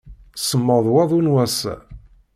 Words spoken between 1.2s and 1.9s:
n wass-a.